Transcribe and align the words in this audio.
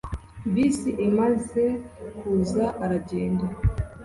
Bisi 0.53 0.89
imaze 1.07 1.63
kuza 2.17 2.65
aragenda 2.83 3.45